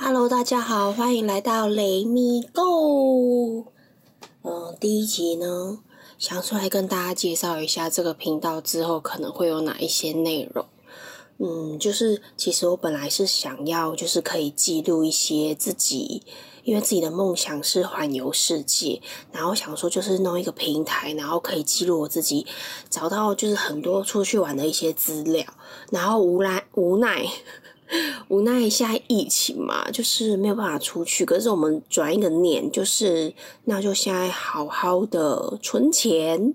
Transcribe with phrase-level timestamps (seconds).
[0.00, 3.66] Hello，大家好，欢迎来到雷米 Go。
[4.42, 5.80] 嗯，第一集呢，
[6.16, 10.64] 想出来跟大家介绍一下这个频道之后可能会有哪一些内容。
[11.38, 16.22] 嗯，就是其实我本来是想要，就是可以记录一些自己，
[16.62, 22.46] 因为自己的梦想是环游世界，然后想说就是弄一个平台，然后可以记录我自己
[22.88, 25.44] 找到就是很多出去玩的一些资料，
[25.90, 27.26] 然后无奈无奈。
[28.28, 31.24] 无奈现在疫情嘛，就是没有办法出去。
[31.24, 33.32] 可是我们转一个念，就是
[33.64, 36.54] 那就现在好好的存钱。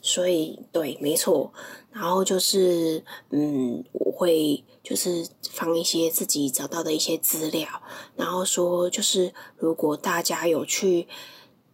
[0.00, 1.52] 所以对，没错。
[1.92, 7.68] 然后就是嗯，我会就是放一些自己找到的一些资料，
[8.16, 11.08] 然后说就是如果大家有去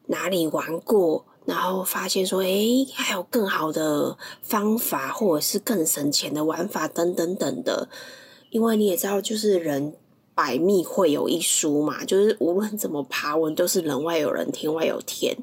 [0.06, 7.88] 哪里玩过，然后发现说诶还有更好的方法，或者是更省钱的玩法等等等的。
[8.54, 9.92] 因为你也知道，就是人
[10.32, 15.36] 百密会有一疏嘛，就是无论怎么爬文，都是人外有人，天外有天，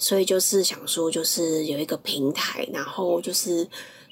[0.00, 3.64] 所以就是想说，就是有一个平台，然后就是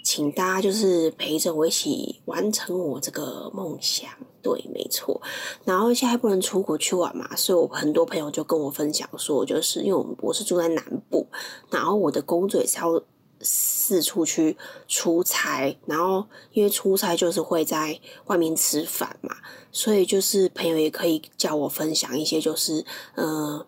[0.05, 4.09] 请大家就是陪着我一起完成我这个梦想。
[4.41, 5.21] 对，没错。
[5.65, 11.27] 然后现在不能出国去玩嘛，所以我很多朋友就跟我分享说，就是因为我我是住在南部，
[11.71, 13.03] 然后我的工作也是要。
[13.45, 14.57] 四处去
[14.89, 19.37] 出差，然后因为出差就是会在外面吃饭嘛，
[19.71, 22.83] 所以就是朋友也可以叫我分享一些，就是
[23.15, 23.67] 呃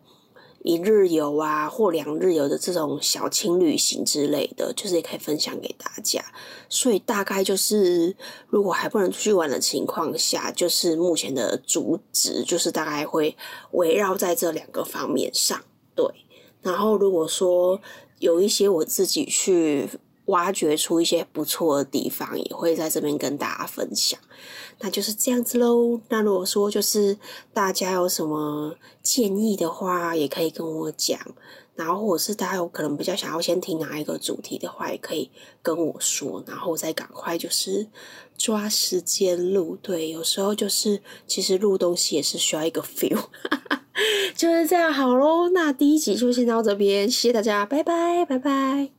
[0.63, 6.25] 一日游啊或两日游的这种小轻旅行之类的，就是也可以分享给大家。
[6.69, 8.17] 所以大概就是
[8.49, 13.37] 如果还不能出去玩的情况下，就是目前的主旨就是大概会
[13.73, 15.61] 围绕在这两个方面上。
[15.95, 16.07] 对，
[16.63, 17.79] 然后如果说。
[18.19, 19.88] 有一些我自己去
[20.27, 24.19] 挖掘出一些不错的地方，也会在这边跟大家分享。
[24.81, 26.00] 那就是这样子喽。
[26.09, 27.16] 那如果说就是
[27.53, 31.19] 大家有什么建议的话，也可以跟我讲。
[31.75, 35.31] 然后或者是大家有可能比较想要先听哪一个主题的话，也可以
[35.62, 37.87] 跟我说，然后再赶快就是
[38.38, 39.76] 抓时间录。
[39.82, 43.26] 对，有时候就是其实录东西也是需要一个 feel。
[44.37, 48.96] 就是这样好喽，那第一集就先到这边，谢谢大家，拜拜，拜拜。